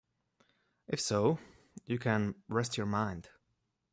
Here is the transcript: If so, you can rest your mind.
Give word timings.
If 0.87 0.99
so, 0.99 1.37
you 1.85 1.99
can 1.99 2.33
rest 2.47 2.75
your 2.75 2.87
mind. 2.87 3.29